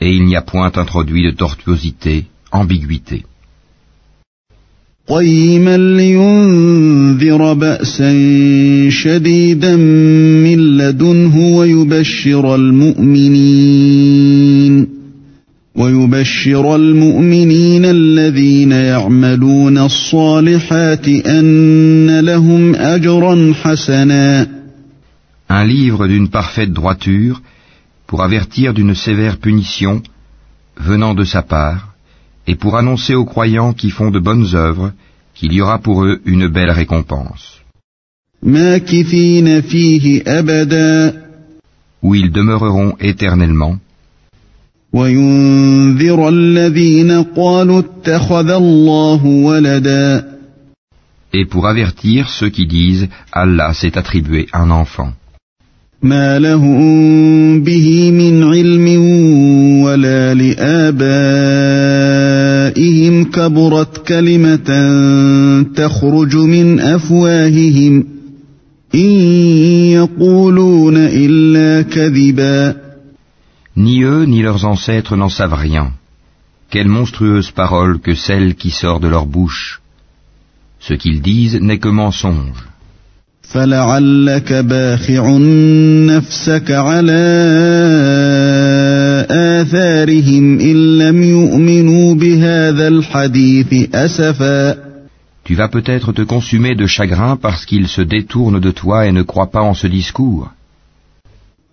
[0.00, 3.24] et il n'y a point introduit de tortuosité, ambiguïté.
[5.08, 8.12] قيما لينذر بأسا
[8.90, 13.76] شديدا من لدنه ويبشر المؤمنين
[15.76, 24.48] ويبشر المؤمنين الذين يعملون الصالحات أن لهم أجرا حسنا
[25.48, 27.40] Un livre d'une parfaite droiture
[28.11, 30.03] pour avertir d'une sévère punition
[30.75, 31.81] venant de sa part,
[32.45, 34.91] et pour annoncer aux croyants qui font de bonnes œuvres
[35.33, 37.61] qu'il y aura pour eux une belle récompense.
[42.03, 43.75] Où ils demeureront éternellement.
[51.39, 55.13] Et pour avertir ceux qui disent Allah s'est attribué un enfant.
[56.03, 58.87] ما لهم به من علم
[59.83, 60.93] ولا لآبائهم
[63.23, 64.69] كبرت كلمة
[65.75, 68.05] تخرج من أفواههم
[68.95, 69.09] إن
[69.91, 72.81] يقولون إلا كذبا
[73.75, 75.93] Ni eux ni leurs ancêtres n'en savent rien.
[76.71, 79.81] Quelle monstrueuse parole que celle qui sort de leur bouche.
[80.79, 82.70] Ce qu'ils disent n'est que mensonge.
[83.53, 85.37] فلعلك باخع
[86.07, 87.21] نفسك على
[89.29, 94.91] آثارهم إن لم يؤمنوا بهذا الحديث أسفا
[95.43, 99.23] Tu vas peut-être te consumer de chagrin parce qu'ils se détournent de toi et ne
[99.23, 100.47] croient pas en ce discours.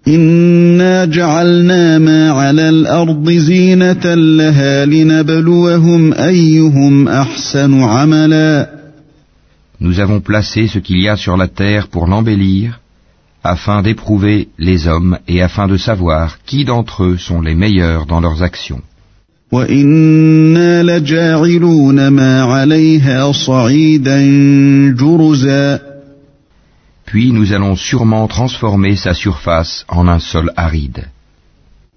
[0.08, 8.78] إنا جعلنا ما على الأرض زينة لها لنبلوهم أيهم أحسن عملا
[9.80, 12.80] Nous avons placé ce qu'il y a sur la terre pour l'embellir,
[13.44, 18.20] afin d'éprouver les hommes et afin de savoir qui d'entre eux sont les meilleurs dans
[18.20, 18.82] leurs actions.
[27.06, 31.08] Puis nous allons sûrement transformer sa surface en un sol aride.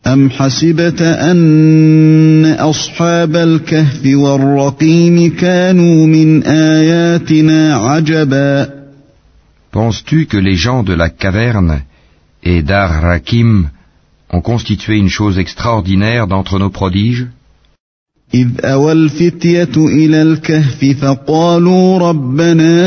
[0.07, 8.77] أم حسبت أن أصحاب الكهف والرقيم كانوا من آياتنا عجبا
[9.73, 11.83] Penses-tu que les gens de la caverne
[12.43, 13.69] et d'Ar Rakim
[14.31, 17.27] ont constitué une chose extraordinaire d'entre nos prodiges
[18.34, 22.87] إذ أوى الفتية إلى الكهف فقالوا ربنا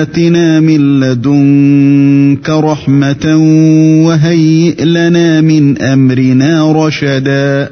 [0.00, 3.36] آتنا من لدنك رحمة
[4.06, 7.70] وهيئ لنا من أمرنا رشدا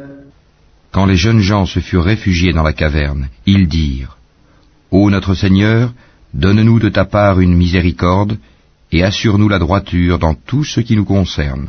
[0.93, 4.16] Quand les jeunes gens se furent réfugiés dans la caverne, ils dirent
[4.91, 5.93] Ô notre Seigneur,
[6.34, 8.39] donne-nous de ta part une miséricorde
[8.91, 11.69] et assure-nous la droiture dans tout ce qui nous concerne.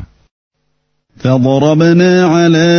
[1.19, 2.69] فضربنا على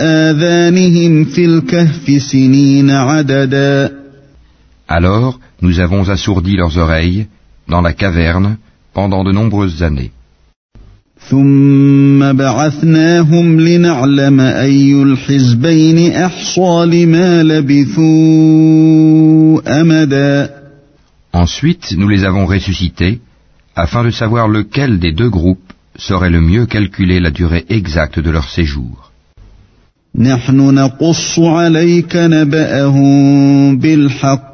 [0.00, 3.93] آذانهم في الكهف سنين عددا
[4.88, 7.26] Alors nous avons assourdi leurs oreilles
[7.68, 8.56] dans la caverne
[8.92, 10.12] pendant de nombreuses années.
[11.28, 18.00] ثم بعثناهم لنعلم أي الحزبين أحصى لما لبثوا
[19.80, 20.50] أمدا
[21.32, 23.20] Ensuite nous les avons ressuscités
[23.76, 28.30] afin de savoir lequel des deux groupes saurait le mieux calculer la durée exacte de
[28.30, 29.10] leur séjour.
[30.14, 34.50] نحن نقص عليك نبأهم بالحق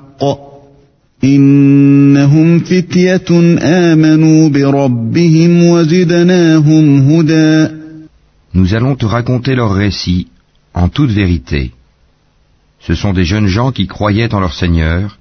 [1.25, 7.77] إنهم فتية آمنوا بربهم وزدناهم هدى
[8.55, 10.29] Nous allons te raconter leur récit
[10.73, 11.73] en toute vérité.
[12.81, 15.19] Ce sont des jeunes gens qui croyaient en leur Seigneur,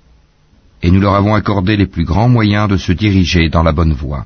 [0.83, 3.93] et nous leur avons accordé les plus grands moyens de se diriger dans la bonne
[3.93, 4.25] voie.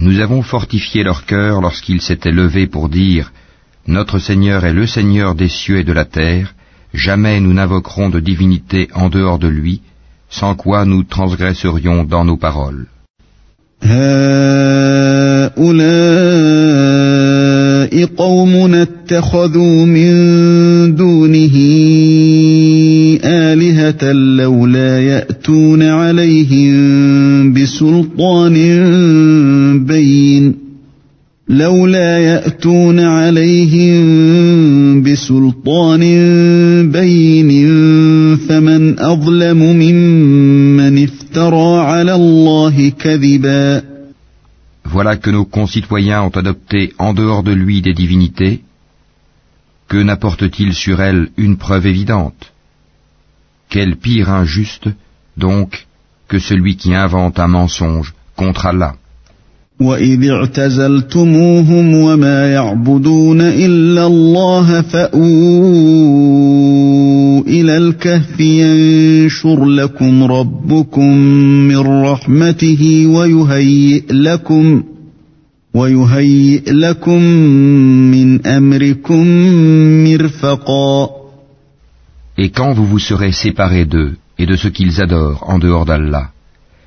[0.00, 3.32] Nous avons fortifié leur cœur lorsqu'ils s'étaient levés pour dire
[3.88, 6.54] Notre Seigneur est le Seigneur des cieux et de la terre,
[6.94, 9.80] jamais nous n'invoquerons de divinité en dehors de lui,
[10.30, 12.86] sans quoi nous transgresserions dans nos paroles.
[31.47, 36.01] لولا يأتون عليهم بسلطان
[36.91, 37.49] بين
[38.37, 43.93] فمن أظلم ممن افترى على الله كذبا
[44.85, 48.61] Voilà que nos concitoyens ont adopté en dehors de lui des divinités.
[49.87, 52.53] Que n'apporte-t-il sur elles une preuve évidente
[53.69, 54.89] Quel pire injuste,
[55.35, 55.87] donc,
[56.27, 58.95] que celui qui invente un mensonge contre Allah
[59.80, 66.18] وإذ اعتزلتموهم وما يعبدون إلا الله فأووا
[67.46, 71.16] إلى الكهف ينشر لكم ربكم
[71.68, 74.82] من رحمته ويهيئ لكم
[75.74, 77.22] ويهيئ لكم
[78.10, 79.26] من أمركم
[80.04, 81.08] مرفقا
[82.40, 86.30] Et quand vous vous serez séparés d'eux et de ce qu'ils adorent en dehors d'Allah,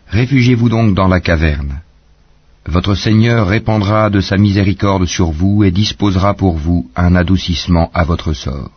[0.08, 1.82] réfugiez-vous donc dans la caverne.
[2.68, 8.04] Votre Seigneur répandra de sa miséricorde sur vous et disposera pour vous un adoucissement à
[8.04, 8.72] votre sort.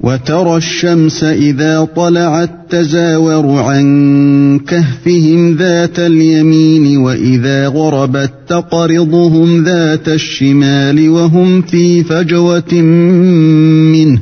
[0.00, 11.62] وترى الشمس إذا طلعت تزاور عن كهفهم ذات اليمين وإذا غربت تقرضهم ذات الشمال وهم
[11.62, 12.74] في فجوة
[13.92, 14.18] منه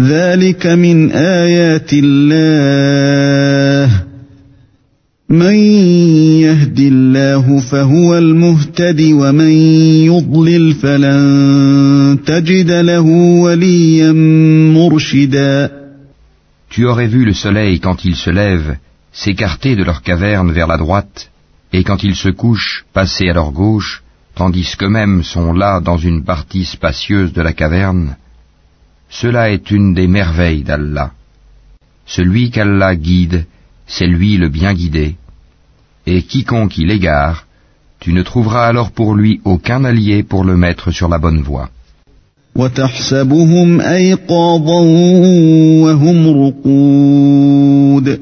[0.00, 3.59] ذلك من آيات الله
[5.29, 5.55] من
[6.45, 9.51] يهد الله فهو المهتد ومن
[10.05, 13.05] يضلل فلن تجد له
[13.41, 14.11] وليا
[14.73, 15.85] مرشدا
[16.69, 18.77] Tu aurais vu le soleil quand il se lève
[19.11, 21.31] s'écarter de leur caverne vers la droite,
[21.73, 24.03] et quand il se couche passer à leur gauche,
[24.35, 28.15] tandis qu'eux-mêmes sont là dans une partie spacieuse de la caverne.
[29.09, 31.11] Cela est une des merveilles d'Allah.
[32.05, 33.45] Celui qu'Allah guide,
[33.87, 35.15] c'est lui le bien guidé
[36.06, 37.46] Et quiconque il égare,
[38.00, 41.68] tu ne trouveras alors pour lui aucun allié pour le mettre sur la bonne voie.
[42.56, 44.80] وتحسبهم أيقاظا
[45.82, 48.20] وهم رقود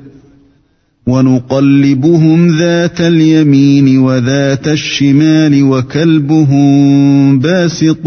[1.06, 8.06] ونقلبهم ذات اليمين وذات الشمال وكلبهم باسط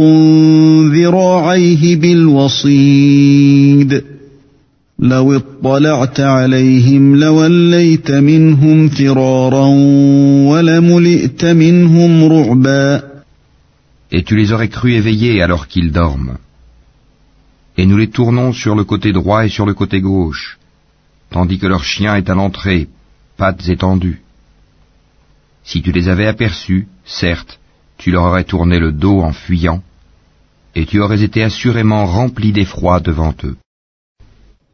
[0.93, 4.03] ذراعيه بالوصيد
[14.11, 16.37] Et tu les aurais crus éveillés alors qu'ils dorment.
[17.77, 20.59] Et nous les tournons sur le côté droit et sur le côté gauche,
[21.31, 22.87] tandis que leur chien est à l'entrée,
[23.37, 24.21] pattes étendues.
[25.63, 27.59] Si tu les avais aperçus, certes,
[27.97, 29.81] tu leur aurais tourné le dos en fuyant,
[30.75, 33.57] et tu aurais été assurément rempli d'effroi devant eux.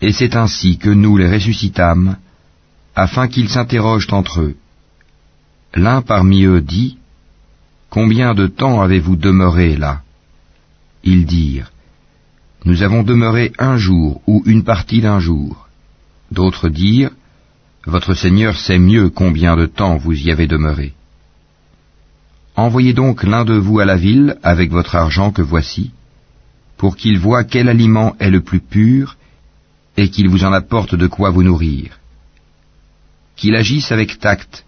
[0.00, 2.16] Et c'est ainsi que nous les ressuscitâmes,
[2.94, 4.54] afin qu'ils s'interrogent entre eux.
[5.74, 6.98] L'un parmi eux dit,
[7.90, 10.02] Combien de temps avez-vous demeuré là?
[11.02, 11.72] Ils dirent,
[12.64, 15.68] Nous avons demeuré un jour ou une partie d'un jour.
[16.30, 17.10] D'autres dirent,
[17.86, 20.94] Votre Seigneur sait mieux combien de temps vous y avez demeuré.
[22.55, 25.91] Envoyez donc l'un de vous à la ville avec votre argent que voici,
[26.77, 29.17] pour qu'il voie quel aliment est le plus pur
[29.97, 31.99] et qu'il vous en apporte de quoi vous nourrir.
[33.35, 34.65] Qu'il agisse avec tact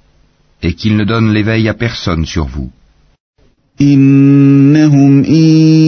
[0.61, 2.71] et qu'il ne donne l'éveil à personne sur vous.
[3.81, 5.43] إنهم إن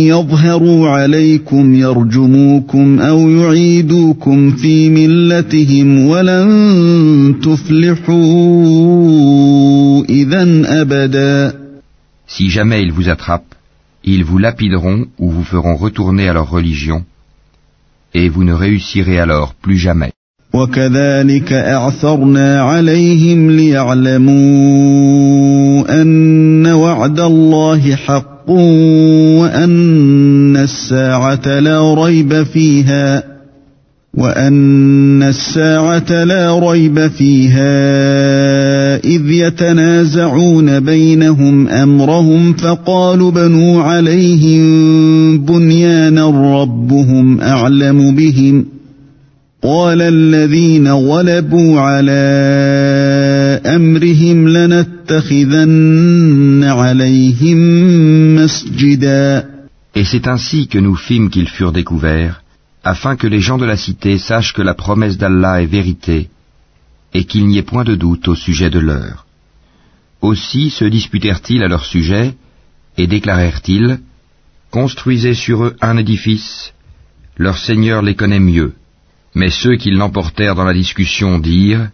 [0.07, 8.15] يظهروا عليكم يرجموكم أو يعيدوكم في ملتهم ولن تفلحوا
[10.09, 11.65] إذا أبدا
[12.29, 13.55] Si jamais ils vous attrapent,
[14.03, 17.03] ils vous lapideront ou vous feront retourner à leur religion,
[18.13, 20.11] et vous ne réussirez alors plus jamais.
[20.53, 24.85] وكذلك أعثرنا عليهم ليعلموا
[26.01, 33.28] أن وعد الله حق وأن الساعة لا ريب فيها
[34.14, 37.76] وأن الساعة لا ريب فيها
[38.96, 46.26] إذ يتنازعون بينهم أمرهم فقالوا بنوا عليهم بنيانا
[46.62, 48.80] ربهم أعلم بهم ۖ
[49.62, 52.20] قال الذين غلبوا على
[53.66, 55.80] أمرهم لنتخذن
[56.64, 57.58] عليهم
[58.36, 59.44] مسجدا.
[59.94, 62.42] Et c'est ainsi que nous fîmes qu'ils furent découverts,
[62.84, 66.30] afin que les gens de la cité sachent que la promesse d'Allah est vérité,
[67.12, 69.26] et qu'il n'y ait point de doute au sujet de l'heure.
[70.20, 72.34] Aussi se disputèrent-ils à leur sujet,
[72.96, 74.00] et déclarèrent-ils,
[74.70, 76.72] Construisez sur eux un édifice,
[77.36, 78.74] leur Seigneur les connaît mieux.
[79.34, 81.90] Mais ceux qui l'emportèrent dans la discussion dirent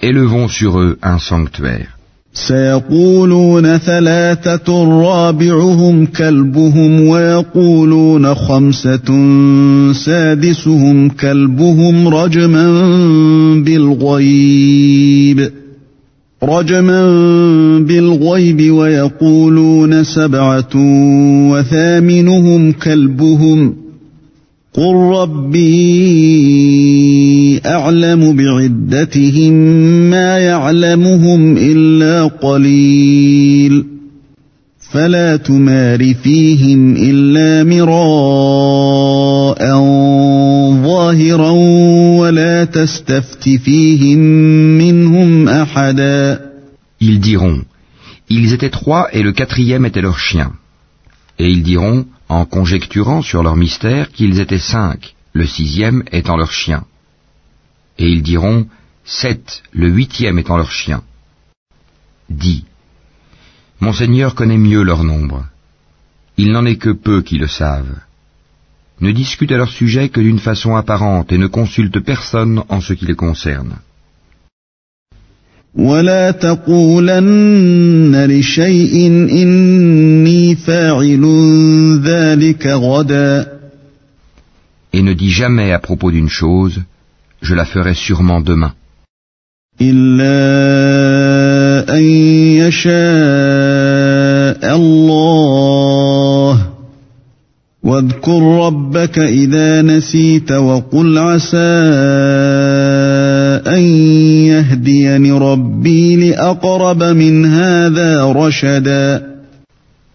[0.00, 1.97] Élevons sur eux un sanctuaire.
[2.34, 9.08] سيقولون ثلاثة رابعهم كلبهم ويقولون خمسة
[9.92, 12.68] سادسهم كلبهم رجما
[13.64, 15.50] بالغيب
[16.42, 17.02] رجما
[17.78, 20.70] بالغيب ويقولون سبعة
[21.50, 23.74] وثامنهم كلبهم
[24.74, 26.77] قل ربي
[27.65, 29.53] أعلم بعدتهم
[30.09, 33.85] ما يعلمهم إلا قليل
[34.91, 39.13] فلا تمار فيهم إلا مراء
[40.83, 41.51] ظاهرا
[42.19, 44.19] ولا تستفت فيهم
[44.77, 46.39] منهم أحدا
[47.01, 47.61] Ils diront,
[48.29, 50.53] ils étaient trois et le quatrième était leur chien.
[51.39, 56.51] Et ils diront, en conjecturant sur leur mystère qu'ils étaient cinq, le sixième étant leur
[56.51, 56.83] chien.
[57.97, 58.67] Et ils diront
[59.05, 61.03] sept, le huitième étant leur chien.
[62.29, 62.65] Dis,
[63.79, 65.45] Mon Seigneur connaît mieux leur nombre.
[66.37, 67.99] Il n'en est que peu qui le savent.
[69.01, 72.93] Ne discute à leur sujet que d'une façon apparente et ne consulte personne en ce
[72.93, 73.75] qui les concerne.
[75.75, 81.23] ولا تقولن لشيء إني فاعل
[82.03, 83.53] ذلك غدا
[84.93, 86.83] Et ne dis jamais à propos d'une chose,
[87.41, 88.73] je la ferai sûrement demain.
[89.81, 90.37] إلا
[91.97, 92.03] أن
[92.61, 92.93] يشاء
[94.75, 96.69] الله
[97.83, 101.57] واذكر ربك إذا نسيت وقل عسى
[103.67, 103.83] أن
[104.47, 109.33] يهديني ربي لأقرب من هذا رشدا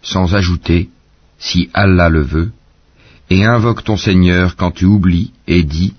[0.03, 0.89] Sans ajouter,
[1.39, 2.51] si Allah le veut,
[3.31, 5.93] et invoque ton Seigneur quand tu oublies et dis,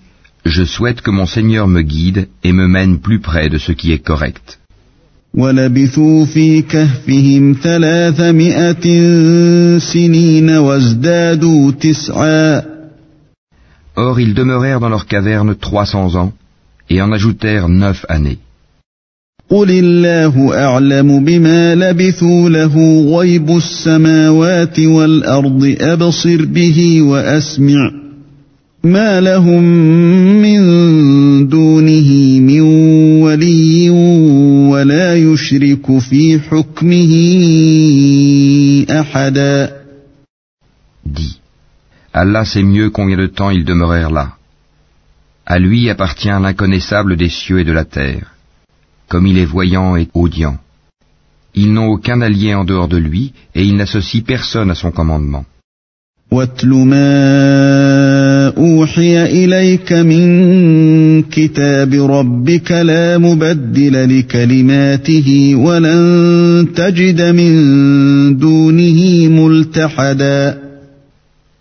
[0.45, 3.91] je souhaite que mon Seigneur me guide et me mène plus près de ce qui
[3.91, 4.59] est correct.
[5.33, 8.85] ولبثوا في كهفهم ثلاثمائة
[9.79, 12.63] سنين وازدادوا تسعا
[13.95, 16.31] Or ils demeurèrent dans leur caverne trois cents ans,
[16.89, 18.39] et en ajoutèrent neuf années.
[19.49, 28.02] قل الله أعلم بما لبثوا له غيب السماوات والأرض أبصر به وأسمع
[28.83, 29.63] ما لهم
[30.41, 30.59] من
[31.47, 32.61] دونه من
[33.21, 33.89] ولي
[34.69, 37.13] ولا يشرك في حكمه
[38.89, 39.79] أحدا
[41.05, 41.39] Dis,
[42.13, 44.35] Allah sait mieux combien de temps ils demeurèrent là.
[45.45, 48.35] À lui appartient l'inconnaissable des cieux et de la terre,
[49.09, 50.57] comme il est voyant et audient.
[51.55, 55.45] Ils n'ont aucun allié en dehors de lui, et il n'associe personne à son commandement.
[56.31, 67.53] واتل ما أوحي إليك من كتاب ربك لا مبدل لكلماته ولن تجد من
[68.37, 70.69] دونه ملتحدا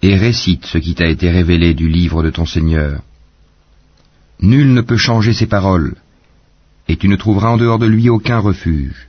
[0.01, 3.01] Et récite ce qui t'a été révélé du livre de ton Seigneur.
[4.41, 5.95] Nul ne peut changer ses paroles,
[6.89, 9.09] et tu ne trouveras en dehors de lui aucun refuge.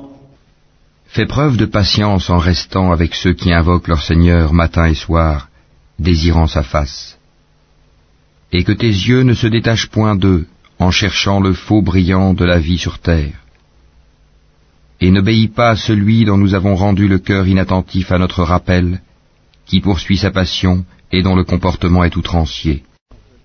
[1.13, 5.49] Fais preuve de patience en restant avec ceux qui invoquent leur Seigneur matin et soir,
[5.99, 7.17] désirant sa face.
[8.53, 10.47] Et que tes yeux ne se détachent point d'eux
[10.79, 13.33] en cherchant le faux brillant de la vie sur terre.
[15.01, 19.01] Et n'obéis pas à celui dont nous avons rendu le cœur inattentif à notre rappel,
[19.65, 22.83] qui poursuit sa passion et dont le comportement est outrancier.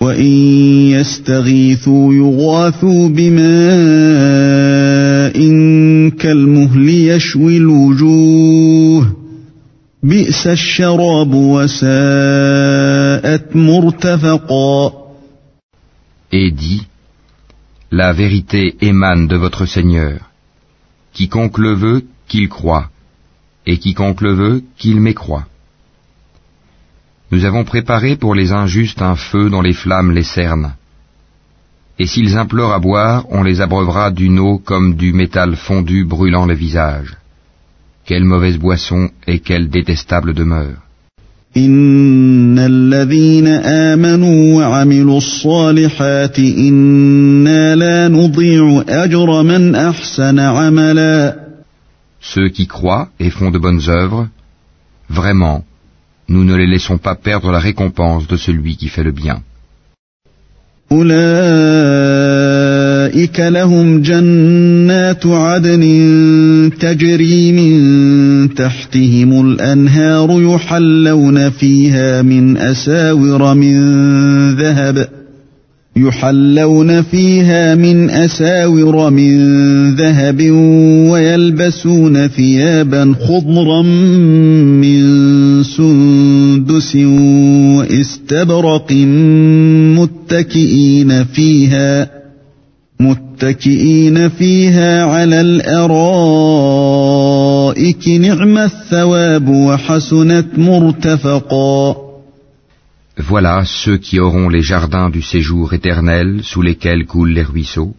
[0.00, 0.26] وان
[0.90, 3.48] يستغيثوا يغاثوا بماء
[6.10, 9.16] كالمهل يشوي الوجوه
[10.02, 12.76] بئس الشراب وساءت
[13.56, 14.92] مرتفقا
[16.30, 16.82] Et dis,
[17.90, 20.30] la vérité émane de votre Seigneur.
[21.14, 22.90] Quiconque le veut, qu'il croit,
[23.66, 25.46] et quiconque le veut, qu'il mécroit.
[27.30, 30.72] Nous avons préparé pour les injustes un feu dont les flammes les cernent.
[31.98, 36.46] Et s'ils implorent à boire, on les abreuvera d'une eau comme du métal fondu brûlant
[36.46, 37.16] le visage.
[38.06, 40.78] Quelle mauvaise boisson et quelle détestable demeure.
[52.20, 54.28] Ceux qui croient et font de bonnes œuvres,
[55.08, 55.64] vraiment,
[56.28, 59.42] nous ne les laissons pas perdre la récompense de celui qui fait le bien.
[75.98, 79.34] يحلون فيها من أساور من
[79.94, 80.50] ذهب
[81.10, 85.02] ويلبسون ثيابا خضرا من
[85.62, 86.07] سندس
[86.95, 88.91] واستبرق
[89.99, 92.09] متكئين فيها
[92.99, 96.43] متكئين فيها على الارائك
[98.07, 102.03] نعم الثواب وحسنت مرتفقا
[103.19, 107.93] Voilà ceux qui auront les jardins du séjour éternel sous lesquels coulent les ruisseaux.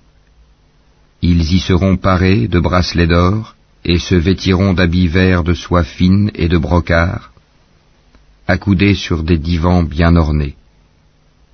[1.23, 6.33] Ils y seront parés de bracelets d'or et se vêtiront d'habits verts de soie fine
[6.35, 7.31] et de brocart,
[8.49, 10.55] accoudés sur des divans bien ornés.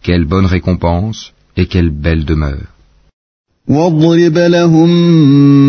[0.02, 2.68] Quelle bonne récompense et quelle belle demeure.
[3.68, 4.90] واضرب لهم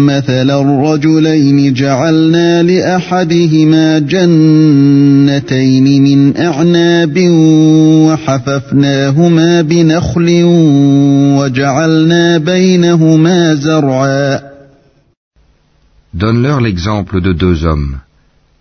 [0.06, 7.16] مثل الرجلين جعلنا لأحدهما جنتين من أعناب
[8.08, 10.42] وحففناهما بنخل
[11.38, 14.52] وجعلنا بينهما زرعا
[16.14, 17.98] Donne-leur l'exemple de deux hommes.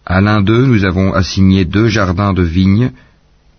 [0.05, 2.91] À l'un d'eux, nous avons assigné deux jardins de vignes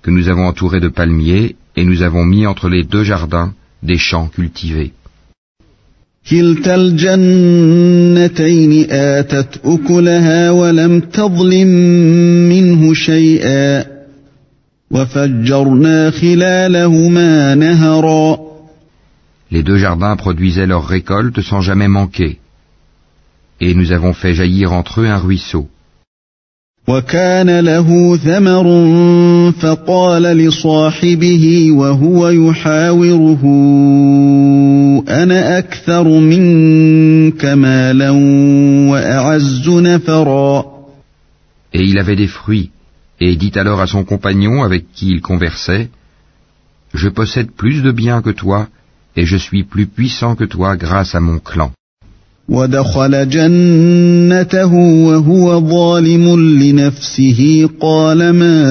[0.03, 3.99] que nous avons entourés de palmiers, et nous avons mis entre les deux jardins des
[3.99, 4.93] champs cultivés.
[19.51, 22.39] Les deux jardins produisaient leur récolte sans jamais manquer,
[23.61, 25.69] et nous avons fait jaillir entre eux un ruisseau.
[26.92, 28.66] وكان له ثمر
[29.52, 33.44] فقال لصاحبه وهو يحاوره
[35.10, 38.10] انا اكثر منك مالا
[38.92, 40.72] واعز نفرا
[41.74, 42.70] Et il avait des fruits,
[43.22, 45.90] et dit alors à son compagnon avec qui il conversait,
[46.94, 48.68] Je possède plus de biens que toi,
[49.16, 51.72] et je suis plus puissant que toi grâce à mon clan.
[52.50, 54.74] ودخل جنته
[55.08, 58.62] وهو ظالم لنفسه قال ما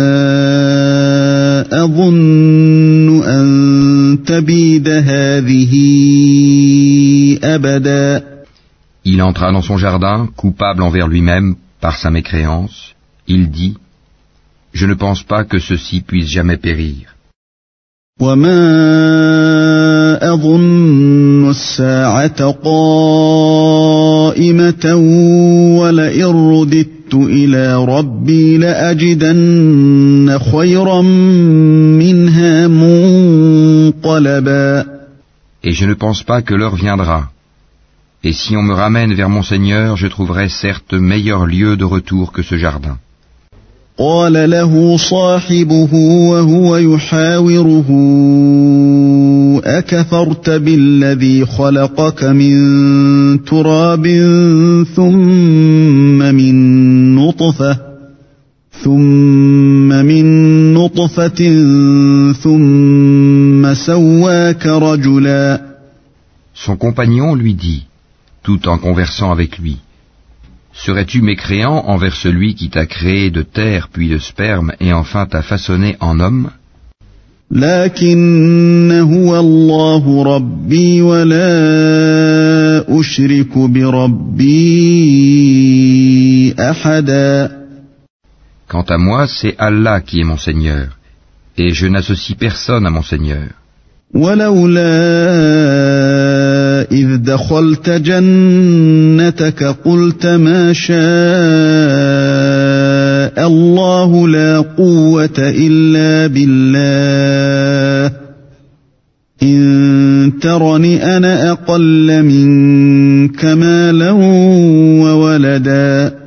[1.85, 5.73] اظن ان تبيد هذه
[7.45, 8.23] ابدا
[9.03, 12.95] Il entra dans son jardin, coupable envers lui-même par sa mécréance.
[13.27, 13.77] Il dit,
[14.75, 17.14] Je ne pense pas que ceci puisse jamais périr.
[18.21, 18.61] وما
[20.35, 23.65] اظن الساعه قائمه
[25.81, 31.03] ولئن رددت الى ربي لاجدن خيرا
[32.03, 32.69] منها
[33.97, 34.85] منقلبا
[35.63, 37.29] Et je ne pense pas que l'heure viendra.
[38.25, 42.33] Et si on me ramène vers mon Seigneur, je trouverai certes meilleur lieu de retour
[42.33, 42.97] que ce jardin.
[43.98, 45.94] قال له صاحبه
[46.30, 47.90] وهو يحاوره
[49.64, 52.56] أكفرت بالذي خلقك من
[53.44, 54.08] تراب
[54.96, 56.56] ثم من
[57.16, 57.78] نطفة
[58.84, 60.26] ثم من
[60.74, 61.42] نطفة
[62.44, 65.62] ثم سواك رجلا.
[66.54, 67.86] Son compagnon lui dit,
[68.44, 69.78] tout en conversant avec lui,
[70.84, 75.42] Serais-tu mécréant envers celui qui t'a créé de terre puis de sperme et enfin t'a
[75.42, 76.52] façonné en homme?
[88.68, 90.98] Quant à moi, c'est Allah qui est mon Seigneur,
[91.56, 93.48] et je n'associe personne à mon Seigneur.
[96.92, 100.98] إذ دخلت جنتك قلت ما شاء
[103.48, 108.12] الله لا قوة إلا بالله
[109.44, 114.12] إن ترني أنا أقل منك مالا
[115.02, 116.26] وولدا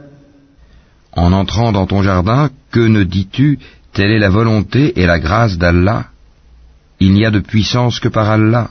[1.16, 3.58] En entrant dans ton jardin, que ne dis-tu
[3.92, 6.04] Telle est la volonté et la grâce d'Allah.
[7.00, 8.70] Il n'y a de puissance que par Allah.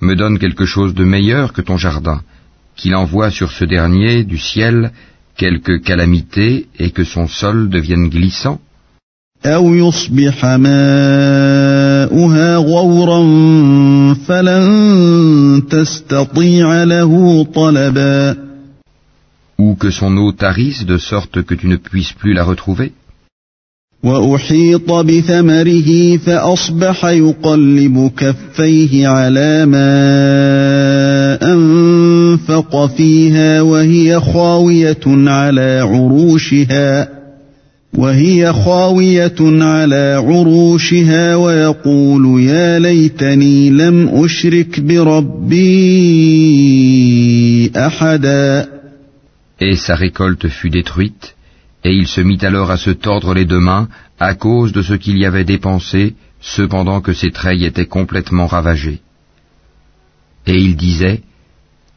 [0.00, 2.20] me donne quelque chose de meilleur que ton jardin,
[2.76, 4.92] qu'il envoie sur ce dernier du ciel
[5.36, 8.60] quelque calamité et que son sol devienne glissant.
[19.58, 22.92] Ou que son eau tarisse de sorte que tu ne puisses plus la retrouver.
[24.06, 29.92] وأحيط بثمره فأصبح يقلب كفيه على ما
[31.52, 37.08] أنفق فيها وهي خاوية على عروشها
[37.94, 45.56] وهي خاوية على عروشها ويقول يا ليتني لم أشرك بربي
[47.76, 48.68] أحدا.
[49.58, 51.35] Et sa récolte fut détruite,
[51.85, 53.87] et il se mit alors à se tordre les deux mains
[54.19, 59.01] à cause de ce qu'il y avait dépensé, cependant que ses treilles étaient complètement ravagées.
[60.45, 61.21] Et il disait,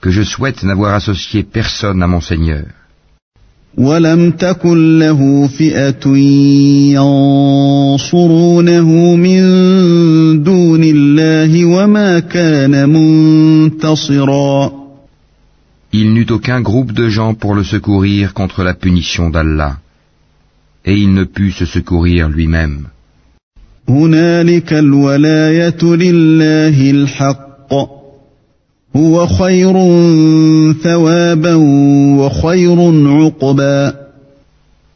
[0.01, 2.65] que je souhaite n'avoir associé personne à mon Seigneur.
[3.79, 6.09] ولم تكن له فئة
[6.95, 9.43] ينصرونه من
[10.43, 14.78] دون الله وما كان منتصرا
[15.92, 19.78] Il n'eut aucun groupe de gens pour le secourir contre la punition d'Allah,
[20.86, 22.88] et il ne put se secourir lui-même.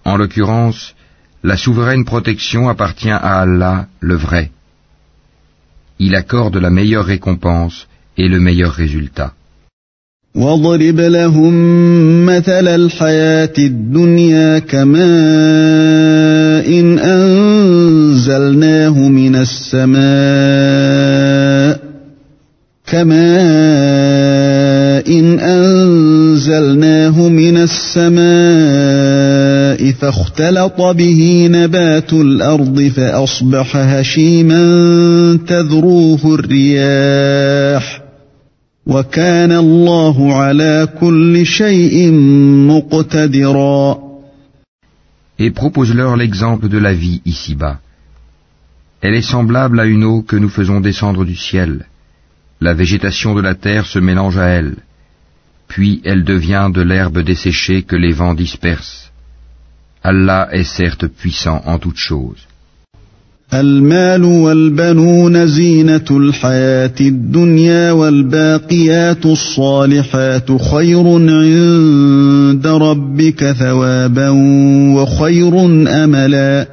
[0.06, 0.96] En l'occurrence,
[1.44, 4.52] la souveraine protection appartient à Allah, le vrai.
[6.00, 9.34] Il accorde la meilleure récompense et le meilleur résultat.
[10.36, 11.54] واضرب لهم
[12.26, 15.04] مثل الحياة الدنيا كماء
[16.80, 20.04] إن أنزلناه من السماء
[22.88, 23.24] كماء
[25.20, 28.24] إن أنزلناه من السماء
[29.92, 34.64] فاختلط به نبات الأرض فأصبح هشيما
[35.48, 38.03] تذروه الرياح
[38.87, 42.13] وكان الله على كل شيء
[42.69, 44.09] مقتدرا
[45.39, 47.79] Et propose-leur l'exemple de la vie ici-bas.
[49.01, 51.87] Elle est semblable à une eau que nous faisons descendre du ciel.
[52.61, 54.77] La végétation de la terre se mélange à elle,
[55.69, 59.13] puis elle devient de l'herbe desséchée que les vents dispersent.
[60.03, 62.49] Allah est certes puissant en toutes choses.
[63.55, 74.29] المال والبنون زينة الحياة الدنيا والباقيات الصالحات خير عند ربك ثوابا
[74.97, 75.65] وخير
[76.05, 76.69] أملا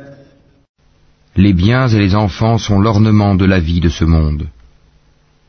[1.38, 4.48] Les biens et les enfants sont l'ornement de la vie de ce monde.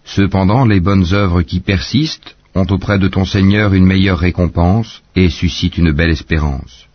[0.04, 5.28] Cependant, les bonnes œuvres qui persistent ont auprès de ton Seigneur une meilleure récompense et
[5.28, 6.86] suscitent une belle espérance.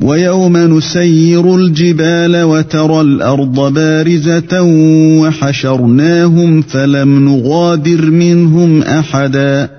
[0.00, 4.62] ويوم نسير الجبال وترى الأرض بارزة
[5.20, 9.70] وحشرناهم فلم نغادر منهم أحدا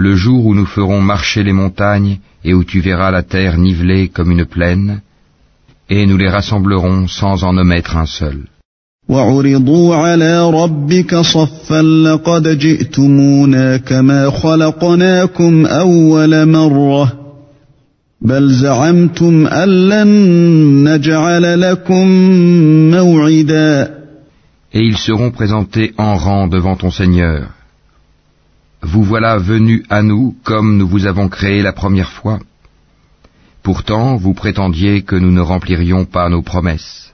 [0.00, 4.08] Le jour où nous ferons marcher les montagnes et où tu verras la terre nivelée
[4.08, 5.00] comme une plaine,
[5.90, 8.38] et nous les rassemblerons sans en omettre un seul.
[9.08, 17.17] وعرضوا على ربك صفا لقد جئتمونا كما خلقناكم أول مرة
[18.21, 20.09] بل زعمتم أن لن
[20.83, 22.07] نجعل لكم
[22.91, 24.03] موعدا
[24.75, 27.49] Et ils seront présentés en rang devant ton Seigneur.
[28.81, 32.39] Vous voilà venus à nous comme nous vous avons créé la première fois.
[33.61, 37.13] Pourtant, vous prétendiez que nous ne remplirions pas nos promesses.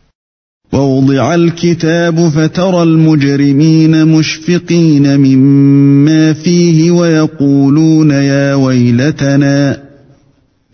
[0.73, 9.82] ووضع الكتاب فترى المجرمين مشفقين مما فيه ويقولون يا ويلتنا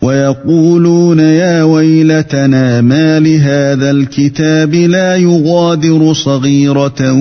[0.01, 7.13] ويقولون يا ويلتنا ما لهذا الكتاب لا يغادر صغيرة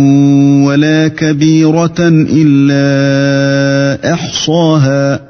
[0.64, 1.98] ولا كبيرة
[2.32, 5.20] إلا أحصاها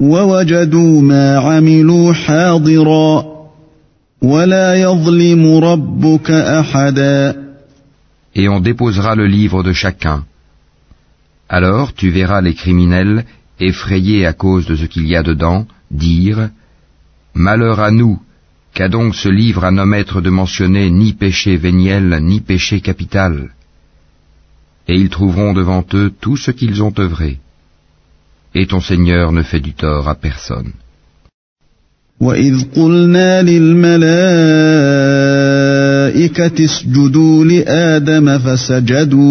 [0.00, 3.24] ووجدوا ما عملوا حاضرا
[4.22, 7.48] ولا يظلم ربك أحدا
[8.34, 10.24] Et on déposera le livre de chacun.
[11.48, 13.24] Alors tu verras les criminels
[13.58, 16.50] effrayés à cause de ce qu'il y a dedans dire
[17.37, 18.19] «Malheur à nous,
[18.73, 23.49] qu'a donc ce livre à n'omettre de mentionner ni péché véniel, ni péché capital
[24.87, 27.39] Et ils trouveront devant eux tout ce qu'ils ont œuvré.
[28.55, 30.73] Et ton Seigneur ne fait du tort à personne.
[32.19, 34.03] وإذ قلنا للملائكة
[36.65, 39.23] اسجدوا لآدم فسجدوا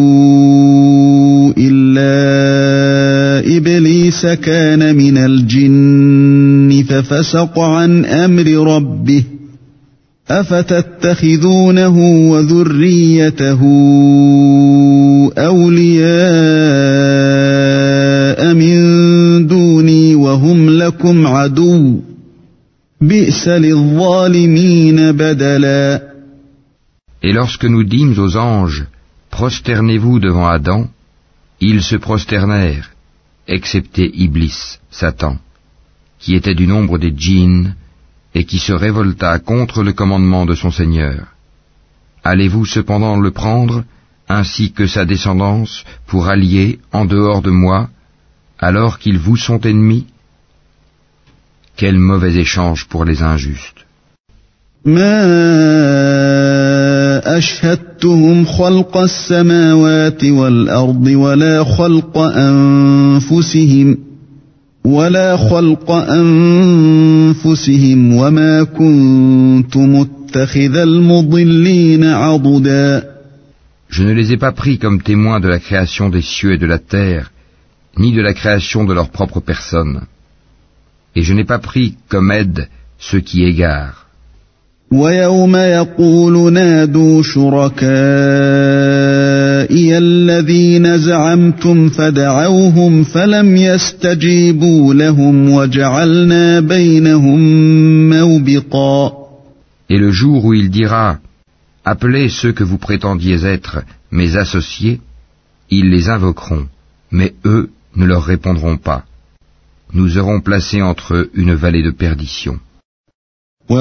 [1.58, 2.16] إلا
[3.56, 6.45] إبليس كان من الجن
[6.82, 9.24] ففسق عن أمر ربه
[10.30, 11.96] أفتتخذونه
[12.30, 13.60] وذريته
[15.38, 16.12] أولياء
[18.54, 22.00] من دوني وهم لكم عدو
[27.22, 28.86] Et lorsque nous dîmes aux anges,
[29.30, 30.88] prosternez-vous devant Adam,
[31.60, 32.90] ils se prosternèrent,
[33.48, 35.38] excepté Iblis, Satan,
[36.18, 37.74] qui était du nombre des djinns
[38.34, 41.26] et qui se révolta contre le commandement de son Seigneur.
[42.24, 43.84] Allez-vous cependant le prendre,
[44.28, 47.88] ainsi que sa descendance, pour allier en dehors de moi,
[48.58, 50.06] alors qu'ils vous sont ennemis
[51.76, 53.82] quel mauvais échange pour les injustes.
[54.84, 55.22] ما
[57.38, 63.98] أشهدتهم خلق السماوات والأرض ولا خلق أنفسهم
[64.86, 67.62] ولا خلق أنفسهم
[68.14, 73.12] وما كنت متخذ المضلين عضدا
[73.88, 76.66] Je ne les ai pas pris comme témoins de la création des cieux et de
[76.66, 77.30] la terre,
[77.98, 80.00] ni de la création de leur propre personne
[81.14, 84.05] et je n'ai pas pris comme aide ceux qui égarent.
[84.92, 87.82] ويوم يقول نادوا شركائي
[89.98, 97.40] الذين زعمتم فدعوهم فلم يستجيبوا لهم وجعلنا بينهم
[98.10, 99.12] موبقا
[99.90, 101.18] Et le jour où il dira
[101.84, 105.00] Appelez ceux que vous prétendiez être mes associés,
[105.70, 106.66] ils les invoqueront,
[107.10, 109.04] mais eux ne leur répondront pas
[109.94, 112.58] nous aurons placé entre eux une vallée de perdition.
[113.69, 113.75] Et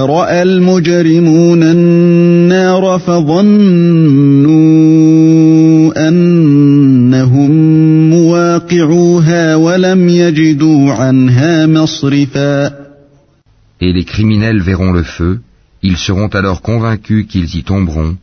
[13.92, 15.38] les criminels verront le feu,
[15.83, 18.16] ils seront alors convaincus qu'ils y tomberont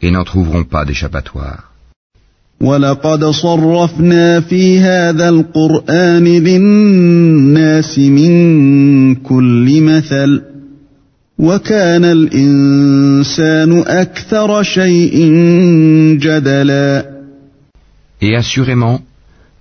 [0.00, 1.68] et n'en trouveront pas d'échappatoire.
[2.60, 10.51] ولقد صرفنا في هذا القرآن للناس من كل مثل
[11.41, 15.15] وكان الإنسان أكثر شيء
[16.19, 17.17] جدلا
[18.19, 19.01] Et assurément,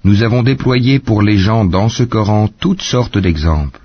[0.04, 3.80] nous avons déployé pour les gens dans ce Coran toutes sortes d'exemples.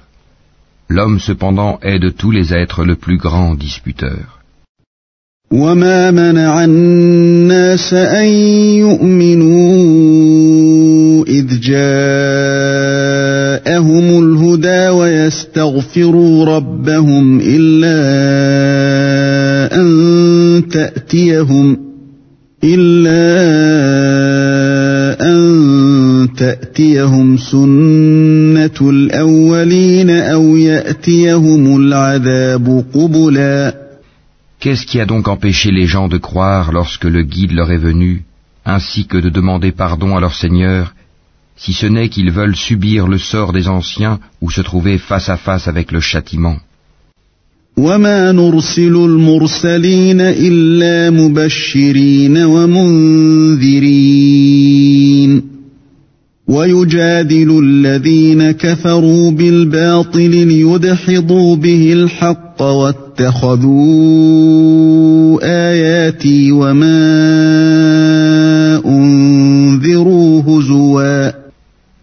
[0.87, 4.41] L'homme cependant est de tous les êtres le plus grand disputeur.
[5.51, 8.25] وما منع الناس أن
[8.79, 9.65] يؤمنوا
[11.27, 11.59] إذ
[13.56, 17.96] جاءهم الهدى ويستغفروا ربهم إلا
[19.80, 21.78] أن تأتيهم
[22.64, 23.22] إلا
[25.30, 33.86] أن تأتيهم سنة الأولين أو يأتيهم العذاب قبلا
[34.58, 38.22] Qu'est-ce qui a donc empêché les gens de croire lorsque le guide leur est venu,
[38.64, 40.95] ainsi que de demander pardon à leur Seigneur,
[41.56, 45.36] si ce n'est qu'ils veulent subir le sort des anciens ou se trouver face à
[45.36, 46.58] face avec le châtiment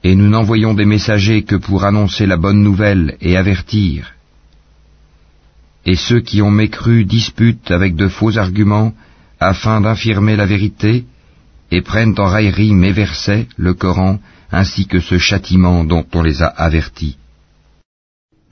[0.03, 4.13] Et nous n'envoyons des messagers que pour annoncer la bonne nouvelle et avertir.
[5.85, 8.93] Et ceux qui ont mécru disputent avec de faux arguments
[9.39, 11.05] afin d'infirmer la vérité
[11.71, 14.19] et prennent en raillerie mes versets, le Coran,
[14.51, 17.17] ainsi que ce châtiment dont on les a avertis.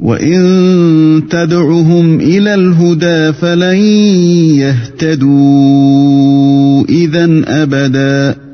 [0.00, 3.76] وإن تدعهم إلى الهدى فلن
[4.60, 8.46] يهتدوا إذا أبدا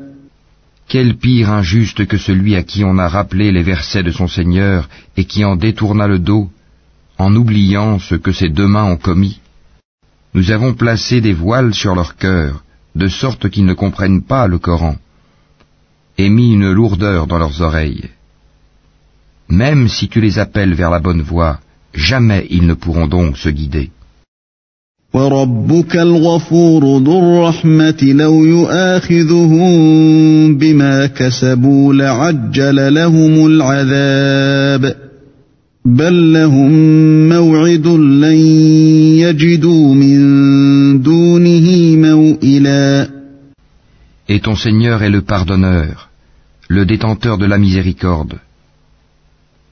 [0.87, 4.89] Quel pire injuste que celui à qui on a rappelé les versets de son Seigneur
[5.17, 6.49] et qui en détourna le dos
[7.17, 9.39] en oubliant ce que ses deux mains ont commis.
[10.35, 12.63] Nous avons placé des voiles sur leur cœur,
[12.95, 14.95] de sorte qu'ils ne comprennent pas le Coran,
[16.17, 18.09] et mis une lourdeur dans leurs oreilles.
[19.48, 21.58] Même si tu les appelles vers la bonne voie,
[21.94, 23.90] jamais ils ne pourront donc se guider.
[44.28, 46.10] Et ton Seigneur est le pardonneur,
[46.68, 48.38] le détenteur de la miséricorde.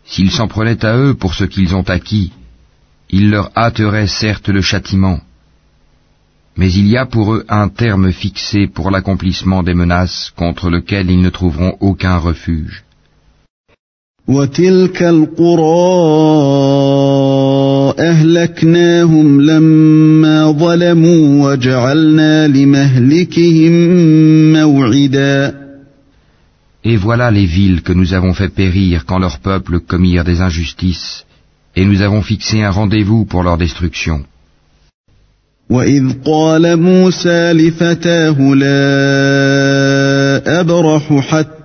[0.06, 2.32] S'ils s'en prenaient à eux pour ce qu'ils ont acquis,
[3.10, 5.20] il leur hâterait certes le châtiment.
[6.58, 11.10] Mais il y a pour eux un terme fixé pour l'accomplissement des menaces contre lesquelles
[11.10, 12.84] ils ne trouveront aucun refuge.
[14.28, 15.62] وتلك القرى
[18.00, 23.74] أهلكناهم لما ظلموا وجعلنا لمهلكهم
[24.54, 25.62] موعدا
[26.86, 31.26] Et voilà les villes que nous avons fait périr quand leurs peuples commirent des injustices,
[31.76, 34.26] et nous avons fixé un rendez-vous pour leur destruction.
[35.70, 38.82] وإذ قال موسى لفتاه لا
[40.60, 41.62] أبرح حتى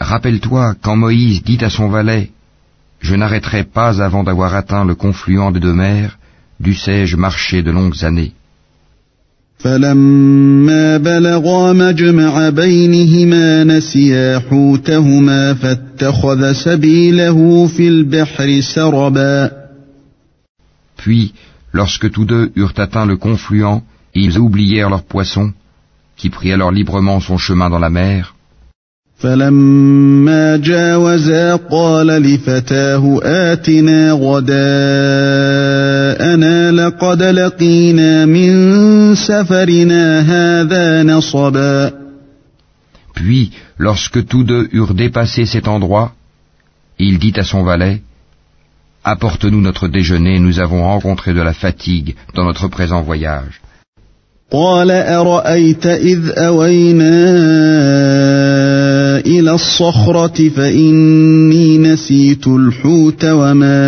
[0.00, 2.30] Rappelle-toi quand Moïse dit à son valet
[3.00, 6.17] Je n'arrêterai pas avant d'avoir atteint le confluent des deux mers,
[6.59, 8.33] dussé-je marcher de longues années.
[20.97, 21.33] Puis,
[21.71, 23.81] Lorsque tous deux eurent atteint le confluent,
[24.15, 25.53] ils oublièrent leur poisson,
[26.17, 28.35] qui prit alors librement son chemin dans la mer.
[43.13, 46.13] Puis, lorsque tous deux eurent dépassé cet endroit,
[46.97, 48.01] il dit à son valet,
[49.03, 53.59] Apporte-nous notre déjeuner, nous avons rencontré de la fatigue dans notre présent voyage.
[54.51, 57.29] قال أرأيت إذ أوينا
[59.19, 63.79] إلى الصخرة فإني نسيت الحوت وما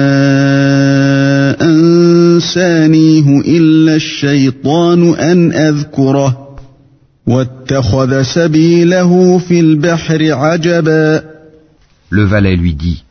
[1.61, 6.57] أنسانيه إلا الشيطان أن أذكره
[7.27, 11.31] واتخذ سبيله في البحر عجبا
[12.11, 13.03] Le valet lui dit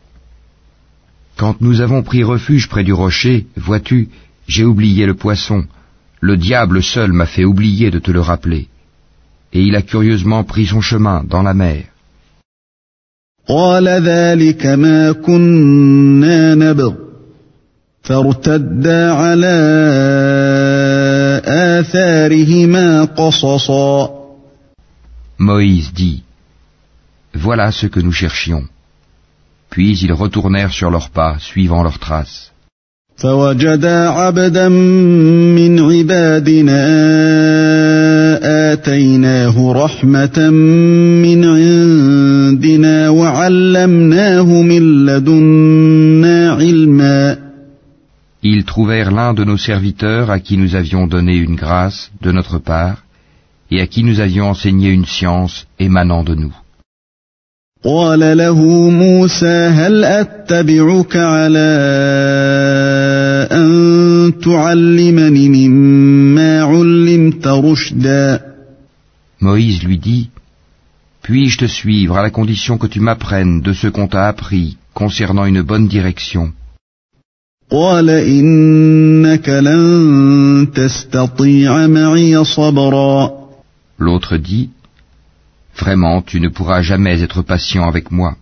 [1.37, 4.09] Quand nous avons pris refuge près du rocher, vois-tu,
[4.47, 5.65] j'ai oublié le poisson.
[6.22, 8.68] Le diable seul m'a fait oublier de te le rappeler.
[9.54, 11.84] Et il a curieusement pris son chemin dans la mer.
[21.46, 24.10] آثارهما قصصا
[25.38, 26.24] Moïse dit,
[27.34, 28.66] Voilà ce que nous cherchions.
[29.70, 32.52] Puis ils retournèrent sur leurs pas, suivant leurs traces.
[33.20, 36.82] فوجدا عبدا من عبادنا
[38.74, 40.50] آتيناه رحمة
[41.26, 47.38] من عندنا وعلمناه من لدنا علما
[48.44, 52.60] Ils trouvèrent l'un de nos serviteurs à qui nous avions donné une grâce de notre
[52.60, 52.98] part
[53.72, 56.54] et à qui nous avions enseigné une science émanant de nous.
[57.86, 61.70] قال له موسى هل أتبعك على
[63.52, 68.42] أن تعلمني مما علمت رشدا
[69.42, 70.30] Moïse lui dit,
[71.22, 75.46] Puis-je te suivre à la condition que tu m'apprennes de ce qu'on t'a appris concernant
[75.46, 76.54] une bonne direction
[77.70, 83.32] قال إنك لن تستطيع معي صبرا
[84.00, 84.70] L'autre dit,
[85.80, 88.36] Vraiment, tu ne pourras jamais être patient avec moi.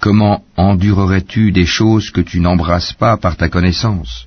[0.00, 4.26] Comment endurerais-tu des choses que tu n'embrasses pas par ta connaissance?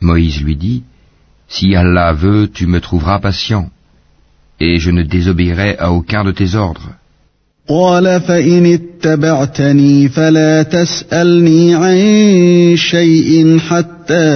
[0.00, 0.82] Moïse lui dit,
[1.48, 3.70] Si Allah veut, tu me trouveras patient
[4.59, 6.89] et je ne désobéirai à aucun de tes ordres.
[7.67, 11.97] قال فإن اتبعتني فلا تسألني عن
[12.77, 14.29] شيء حتى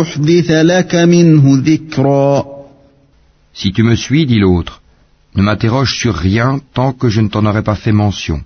[0.00, 2.58] أحدث لك منه ذكرا
[3.54, 4.82] Si tu me suis, dit l'autre,
[5.34, 8.42] ne m'interroge sur rien tant que je ne t'en aurai pas fait mention.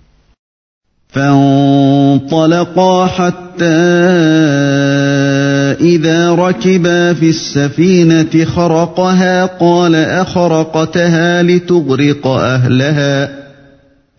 [1.09, 3.63] فانطلقا حتى
[5.79, 13.43] إذا ركبا في السفينة خرقها قال أخرقتها لتغرق أهلها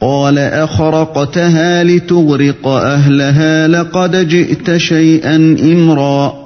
[0.00, 6.44] قال أخرقتها لتغرق أهلها لقد جئت شيئا إمرا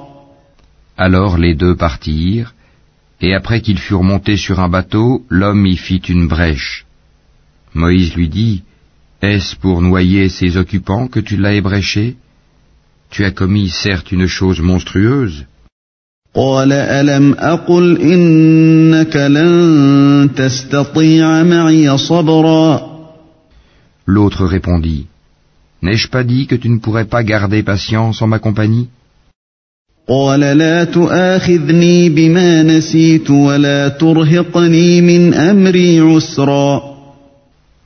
[0.97, 2.53] Alors les deux partirent,
[3.21, 6.85] et après qu'ils furent montés sur un bateau, l'homme y fit une brèche.
[7.73, 8.63] Moïse lui dit,
[9.21, 12.15] Est-ce pour noyer ses occupants que tu l'as ébréché
[13.14, 15.46] Tu as commis certes une chose monstrueuse.
[24.06, 25.06] L'autre répondit,
[25.80, 28.88] N'ai-je pas dit que tu ne pourrais pas garder patience en ma compagnie?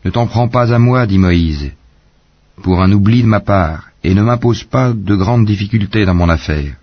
[0.04, 1.70] Ne t'en prends pas à moi, dit Moïse,
[2.62, 6.29] pour un oubli de ma part, et ne m'impose pas de grandes difficultés dans mon
[6.29, 6.73] affaire.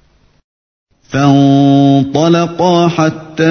[1.11, 3.44] فانطلقا حتى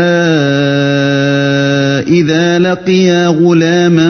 [2.07, 4.09] إذا لقيا غلاما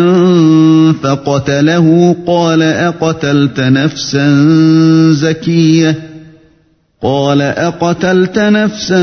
[1.04, 4.28] فقتله قال أقتلت نفسا
[5.12, 5.96] زكية
[7.02, 9.02] قال أقتلت نفسا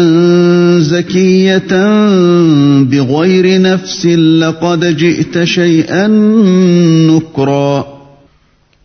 [0.79, 1.73] زكية
[2.83, 6.07] بغير نفس لقد جئت شيئا
[7.11, 7.97] نكرا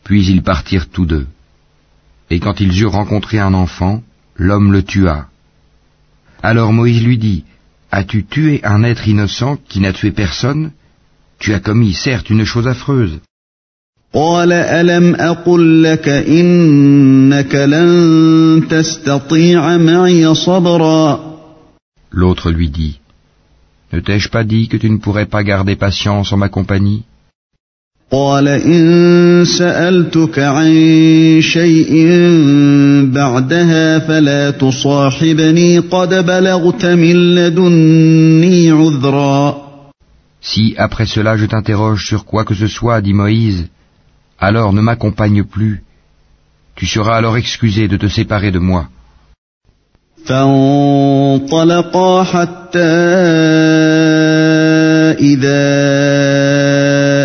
[0.03, 1.25] Puis ils partirent tous deux.
[2.30, 4.02] Et quand ils eurent rencontré un enfant,
[4.36, 5.26] l'homme le tua.
[6.42, 7.44] Alors Moïse lui dit,
[7.90, 10.72] As-tu tué un être innocent qui n'a tué personne?
[11.38, 13.20] Tu as commis certes une chose affreuse.
[22.10, 23.00] L'autre lui dit,
[23.92, 27.04] Ne t'ai-je pas dit que tu ne pourrais pas garder patience en ma compagnie?
[28.11, 30.71] قال إن سألتك عن
[31.41, 31.93] شيء
[33.13, 39.71] بعدها فلا تصاحبني قد بلغت من لدني عذرا
[40.41, 43.67] Si après cela je t'interroge sur quoi que ce soit, dit Moïse,
[44.39, 45.83] alors ne m'accompagne plus.
[46.75, 48.89] Tu seras alors excusé de te séparer de moi.
[50.25, 52.79] فانطلقا حتى
[55.19, 56.84] إذا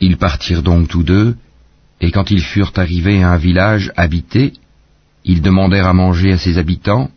[0.00, 1.36] Ils partirent donc tous deux,
[2.00, 4.54] et quand ils furent arrivés à un village habité,
[5.24, 7.10] Ils demandèrent à manger à ses habitants,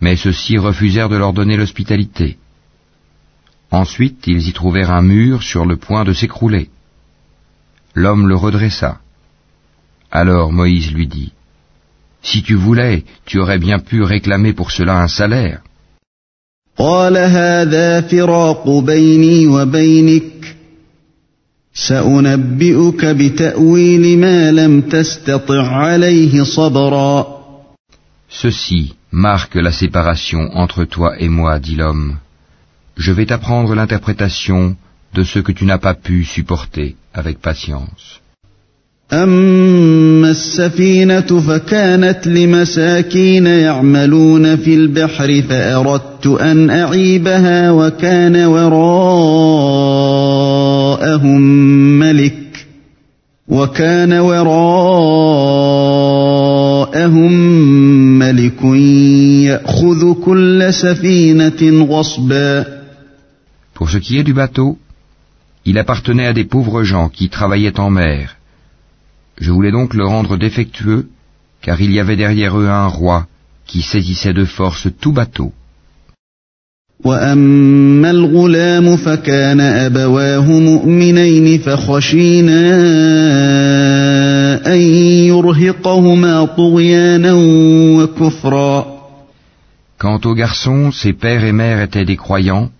[0.00, 2.38] mais ceux-ci refusèrent de leur donner l'hospitalité.
[3.70, 6.70] Ensuite, ils y trouvèrent un mur sur le point de s'écrouler.
[7.94, 9.00] L'homme le redressa.
[10.10, 11.32] Alors Moïse lui dit,
[12.22, 15.60] Si tu voulais, tu aurais bien pu réclamer pour cela un salaire.
[28.29, 32.17] Ceci marque la séparation entre toi et moi, dit l'homme.
[32.97, 34.75] Je vais t'apprendre l'interprétation
[35.13, 38.21] de ce que tu n'as pas pu supporter avec patience.
[39.13, 48.35] أما السفينة فكانت لمساكين يعملون في البحر فأردت أن أعيبها وكان
[51.05, 51.41] وراءهم
[51.99, 52.67] ملك
[53.47, 54.51] وكان وراءهم
[58.19, 58.63] ملك
[59.49, 62.81] يأخذ كل سفينة غصبا
[63.73, 64.77] Pour ce qui est du bateau,
[65.65, 68.37] il appartenait à des pauvres gens qui travaillaient en mer.
[69.39, 71.07] Je voulais donc le rendre défectueux,
[71.63, 73.27] car il y avait derrière eux un roi
[73.65, 75.51] qui saisissait de force tout bateau.
[89.98, 92.70] Quant aux garçons, ses pères et mères étaient des croyants,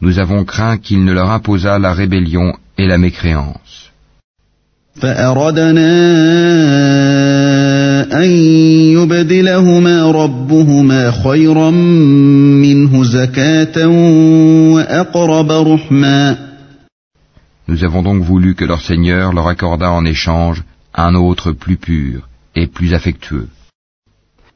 [0.00, 3.87] nous avons craint qu'il ne leur imposât la rébellion et la mécréance.
[17.68, 22.28] Nous avons donc voulu que leur Seigneur leur accordât en échange un autre plus pur
[22.56, 23.48] et plus affectueux.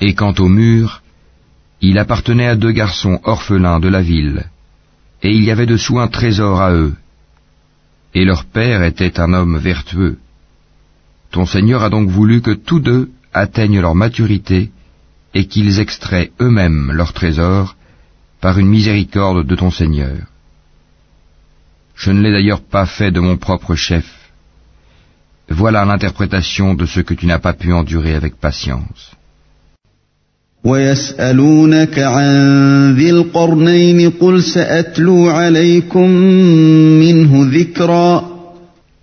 [0.00, 1.02] Et quant au mur,
[1.80, 4.44] il appartenait à deux garçons orphelins de la ville,
[5.24, 6.94] et il y avait dessous un trésor à eux.
[8.14, 10.18] Et leur père était un homme vertueux.
[11.32, 14.70] Ton Seigneur a donc voulu que tous deux atteignent leur maturité
[15.34, 17.74] et qu'ils extraient eux-mêmes leur trésor
[18.40, 20.18] par une miséricorde de ton Seigneur.
[21.96, 24.06] Je ne l'ai d'ailleurs pas fait de mon propre chef.
[25.48, 29.12] Voilà l'interprétation de ce que tu n'as pas pu endurer avec patience.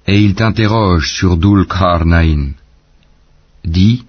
[0.06, 2.50] Et il t'interroge sur Dul Karnain.
[3.64, 4.04] Dis,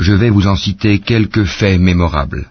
[0.00, 2.46] je vais vous en citer quelques faits mémorables.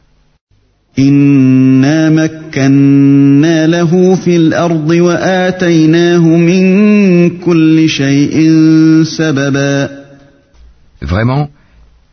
[11.02, 11.50] Vraiment,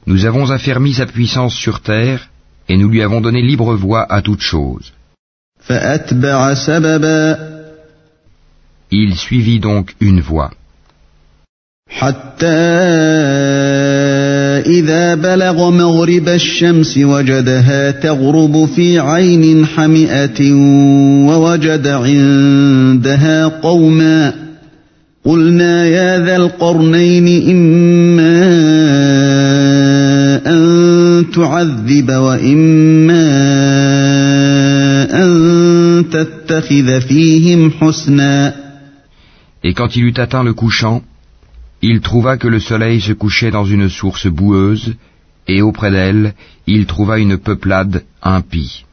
[0.07, 2.29] nous avons affermi sa puissance sur terre
[2.69, 4.93] et nous lui avons donné libre voie à toute chose.
[8.91, 10.51] Il suivit donc une voie.
[14.61, 20.53] إذا بلغ مغرب الشمس وجدها تغرب في عين حمئة
[21.29, 24.33] ووجد عندها قوما
[25.25, 28.45] قلنا يا ذا القرنين إما
[30.47, 33.27] أن تعذب وإما
[35.23, 38.55] أن تتخذ فيهم حسنا.
[39.65, 41.03] Et quand il eut atteint le couchant,
[41.91, 44.95] il trouva que le soleil se couchait dans une source boueuse,
[45.47, 46.33] et auprès d'elle,
[46.67, 48.87] il trouva une peuplade impie.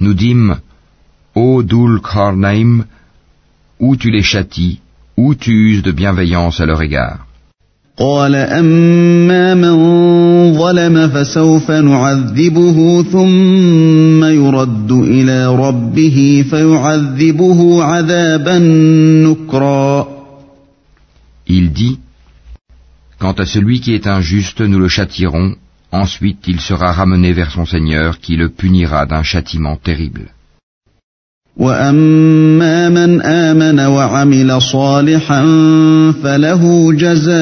[0.00, 0.56] Nous dîmes,
[1.34, 2.84] Ô Dul Karnaim,
[3.80, 4.80] où tu les châties,
[5.16, 7.20] où tu uses de bienveillance à leur égard?
[21.47, 21.99] Il dit,
[23.19, 25.55] Quant à celui qui est injuste, nous le châtierons,
[25.91, 30.31] ensuite il sera ramené vers son Seigneur qui le punira d'un châtiment terrible.
[31.57, 35.41] واما من امن وعمل صالحا
[36.23, 37.39] فله جزاء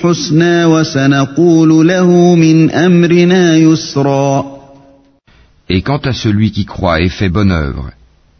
[0.00, 4.60] الحسنى وسنقول له من امرنا يسرا
[5.68, 7.90] Et quant à celui qui croit et fait bonne œuvre,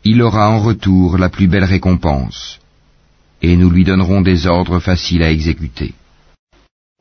[0.05, 2.59] il aura en retour la plus belle récompense,
[3.43, 5.93] et nous lui donnerons des ordres faciles à exécuter.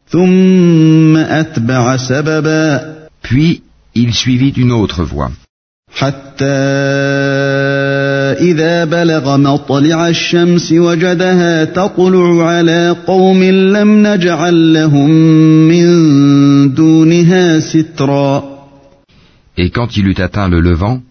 [0.09, 3.61] ثم أتبع سببا Puis
[3.95, 5.31] il suivit une autre voie,
[5.91, 6.45] حتى
[8.39, 15.09] إذا بلغ مطلع الشمس وجدها تطلع على قوم لم نجعل لهم
[15.67, 15.85] من
[16.73, 18.59] دونها سترا
[19.57, 21.01] et quand il eut atteint le levant,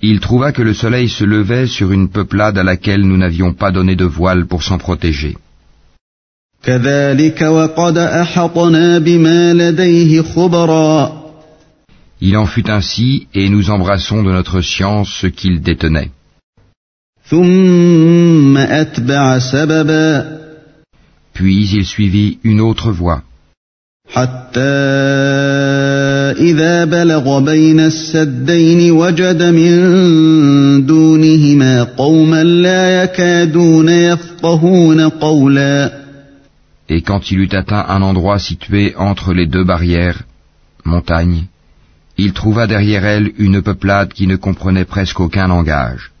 [0.00, 3.72] il trouva que le soleil se levait sur une peuplade à laquelle nous n'avions pas
[3.72, 5.36] donné de voile pour s'en protéger.
[12.20, 16.10] Il en fut ainsi, et nous embrassons de notre science ce qu'il détenait.
[21.34, 23.22] Puis il suivit une autre voie.
[24.13, 24.59] حتى
[26.37, 36.03] إذا بلغ بين السدين وجد من دونهما قوما لا يكادون يفقهون قولا
[36.89, 40.23] et quand il eut atteint un endroit situé entre les deux barrières,
[40.85, 41.45] montagnes,
[42.17, 46.11] il trouva derrière elle une peuplade qui ne comprenait presque aucun langage.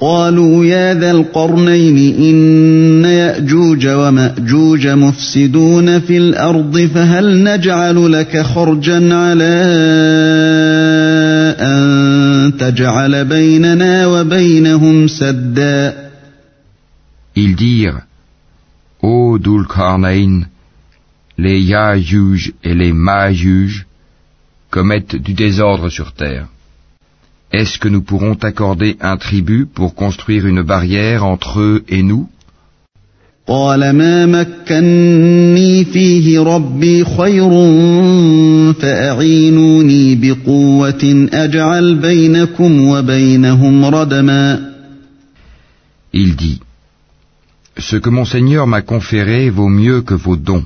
[0.00, 9.54] قالوا يا ذا القرنين إن يأجوج ومأجوج مفسدون في الأرض فهل نجعل لك خرجا على
[11.60, 16.10] أن تجعل بيننا وبينهم سدا
[17.36, 18.02] Ils dirent,
[19.02, 20.46] Ô Dulkarnain,
[21.38, 23.86] les Yajuj et les Majuj
[24.70, 26.46] commettent du désordre sur terre.
[27.51, 32.27] Est-ce que nous pourrons t'accorder un tribut pour construire une barrière entre eux et nous
[33.47, 37.49] قال ما مكني فيه ربي خير
[38.73, 44.71] فأعينوني بقوة أجعل بينكم وبينهم ردما
[46.13, 46.59] Il dit,
[47.77, 50.63] Ce que mon Seigneur m'a conféré vaut mieux que vos dons.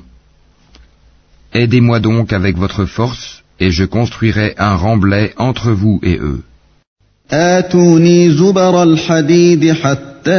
[1.52, 6.42] Aidez-moi donc avec votre force, et je construirai un remblai entre vous et eux.
[7.31, 10.31] آتوني زبر الحديد حتى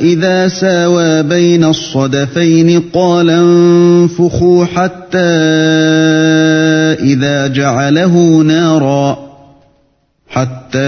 [0.00, 5.18] إذا ساوى بين الصدفين قال انفخوا حتى
[7.02, 9.28] إذا جعله نارا
[10.28, 10.78] حتى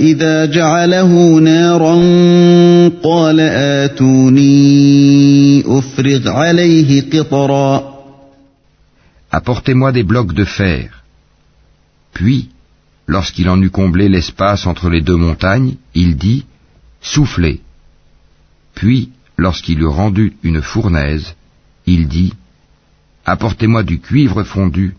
[0.00, 1.94] إذا جعله نارا
[3.02, 4.56] قال آتوني
[5.66, 7.96] أفرغ عليه قطرا
[9.32, 10.95] Apportez-moi des blocs de fer.
[12.16, 12.48] Puis,
[13.06, 16.46] lorsqu'il en eut comblé l'espace entre les deux montagnes, il dit
[17.02, 17.60] Soufflez.
[18.74, 21.34] Puis, lorsqu'il eut rendu une fournaise,
[21.84, 22.32] il dit
[23.26, 24.94] Apportez-moi du cuivre fondu,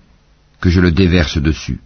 [0.61, 1.79] que je le déverse dessus.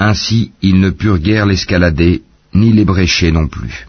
[0.00, 2.22] Ainsi, ils ne purent guère l'escalader,
[2.54, 3.86] ni l'ébrécher non plus.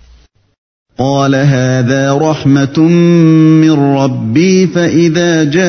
[0.98, 2.78] قال هذا رحمة
[3.60, 5.64] من ربي فإذا جاء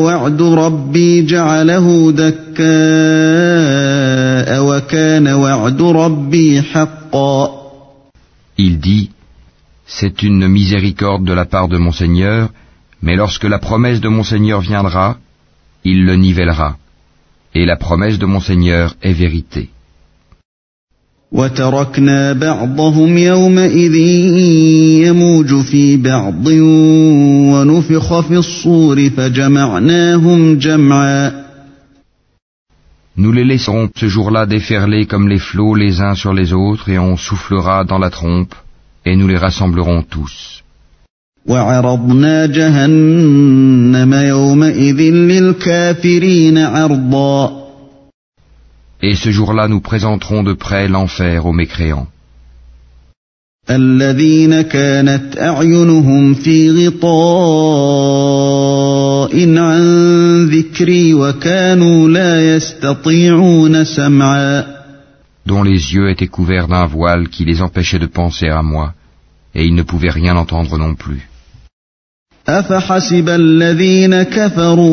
[0.00, 2.58] وعد ربي جعله دكاء
[4.64, 7.58] وكان وعد ربي حقا
[8.60, 9.10] Il dit,
[9.86, 12.48] C'est une miséricorde de la part de mon Seigneur,
[13.02, 15.18] mais lorsque la promesse de mon Seigneur viendra,
[15.84, 16.76] il le nivellera.
[17.54, 19.68] Et la promesse de mon Seigneur est vérité.
[21.33, 23.95] وتركنا بعضهم يومئذ
[25.05, 26.47] يموج في بعض
[27.53, 31.43] ونفخ في الصور فجمعناهم جمعا
[33.15, 36.97] Nous les laisserons ce jour-là déferler comme les flots les uns sur les autres, et
[36.97, 38.55] on soufflera dans la trompe,
[39.05, 40.63] et nous les rassemblerons tous.
[41.45, 47.62] وعرضنا جهنم يومئذ للكافرين عرضا
[49.02, 52.08] Et ce jour-là nous présenterons de près l'enfer aux mécréants.
[53.70, 57.08] الذين كانت أعينهم في غطاء
[59.58, 64.78] عن ذكري وكانوا لا يستطيعون سمعا
[65.48, 68.92] dont les yeux étaient couverts d'un voile qui les empêchait de penser à moi,
[69.54, 71.22] et ils ne pouvaient rien entendre non plus.
[72.47, 74.83] أفحسب الذين كفروا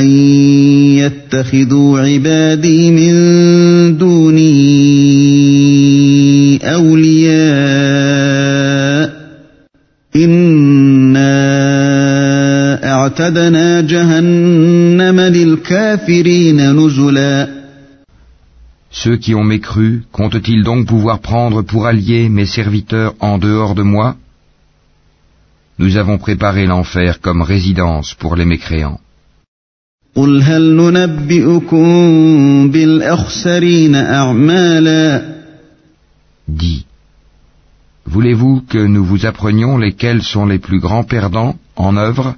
[0.00, 0.06] أن
[1.00, 3.12] يتخذوا عبادي من
[3.96, 4.50] دوني
[6.74, 7.40] أولياء
[10.16, 11.30] إنا
[12.92, 17.60] أعتدنا جهنم للكافرين نزلاً
[18.92, 23.82] Ceux qui ont mécru, comptent-ils donc pouvoir prendre pour alliés mes serviteurs en dehors de
[23.82, 24.16] moi
[25.80, 29.00] nous avons préparé l'enfer comme résidence pour les mécréants.
[36.48, 36.84] Dis,
[38.04, 42.34] voulez-vous que nous vous apprenions lesquels sont les plus grands perdants en œuvre?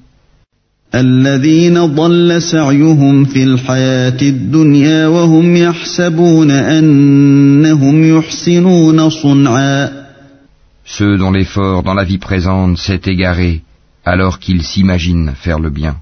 [10.85, 13.61] Ceux dont l'effort dans la vie présente s'est égaré
[14.05, 15.95] alors qu'ils s'imaginent faire le bien.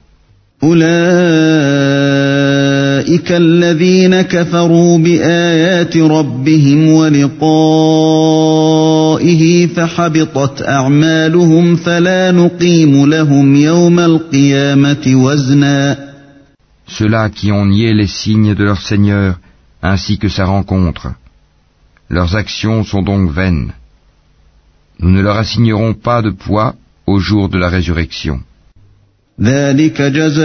[0.64, 0.86] أولئك
[3.32, 7.38] الذين كفروا بآيات ربهم ولقائه
[9.68, 15.98] فحبطت أعمالهم فلا نقيم لهم يوم القيامة وزنا
[16.88, 19.40] Ceux-là qui ont nié les signes de leur Seigneur
[19.82, 21.08] ainsi que sa rencontre.
[22.10, 23.72] Leurs actions sont donc vaines.
[25.00, 26.76] Nous ne leur assignerons pas de poids
[27.08, 28.40] au jour de la résurrection.
[29.42, 30.40] ذلك جزاؤهم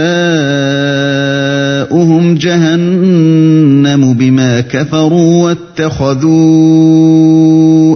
[2.35, 6.31] جهنم بما كفروا واتخذوا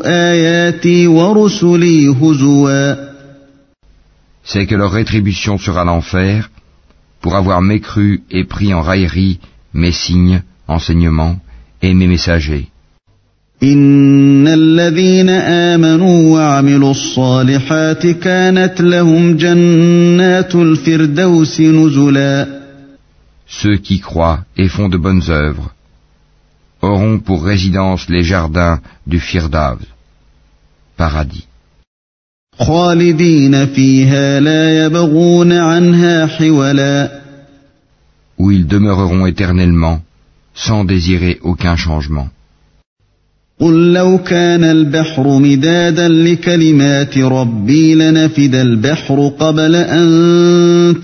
[0.05, 2.95] آياتي ورسلي هزوا
[4.45, 6.49] C'est que leur rétribution sera l'enfer
[7.19, 9.39] pour avoir mécru et pris en raillerie
[9.73, 11.37] mes signes, enseignements
[11.81, 12.67] et mes messagers.
[13.63, 22.47] إن الذين آمنوا وعملوا الصالحات كانت لهم جنات الفردوس نزلا
[23.47, 25.71] Ceux qui croient et font de bonnes œuvres
[26.81, 29.77] auront pour résidence les jardins du Firdav,
[30.97, 31.45] paradis,
[32.59, 37.21] خالدين فيها لا يبغون عنها حولا
[38.37, 40.01] où ils demeureront éternellement
[40.53, 42.29] sans désirer aucun changement.
[43.59, 50.05] قل لو كان البحر مدادا لكلمات ربي لنفد البحر قبل أن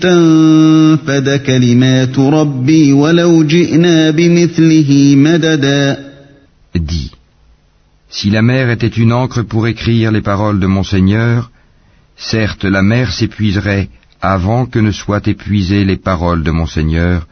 [0.00, 6.12] تنفد كلمات ربي ولو جئنا بمثله مددا
[6.74, 7.10] Dis,
[8.10, 11.50] si la mer était une encre pour écrire les paroles de mon Seigneur,
[12.16, 13.88] certes la mer s'épuiserait
[14.20, 17.26] avant que ne soient épuisées les paroles de mon Seigneur,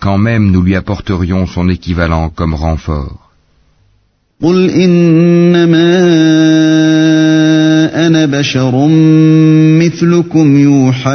[0.00, 3.26] quand même nous lui apporterions son équivalent comme renfort.
[4.41, 5.97] قل إنما
[8.07, 8.87] أنا بشر
[9.79, 11.11] مثلكم يوحى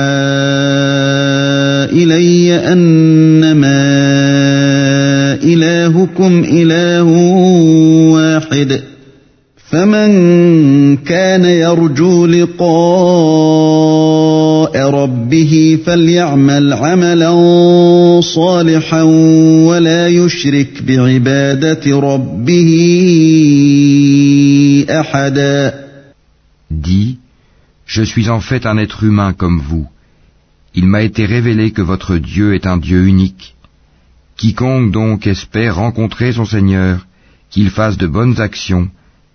[1.92, 3.82] إلي أنما
[5.42, 7.02] إلهكم إله
[8.12, 8.80] واحد
[9.70, 10.10] فمن
[10.96, 14.25] كان يرجو لقاء
[15.25, 17.31] ربه فليعمل عملا
[18.21, 19.01] صالحا
[19.69, 22.71] ولا يشرك بعبادة ربه
[24.89, 25.81] أحدا
[26.71, 27.17] Dis,
[27.85, 29.87] je suis en fait un être humain comme vous.
[30.73, 33.55] Il m'a été révélé que votre Dieu est un Dieu unique.
[34.37, 37.05] Quiconque donc espère rencontrer son Seigneur,
[37.49, 38.87] qu'il fasse de bonnes actions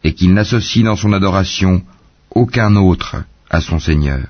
[0.02, 1.82] et qu'il n'associe dans son adoration
[2.30, 3.16] aucun autre
[3.50, 4.26] à son Seigneur.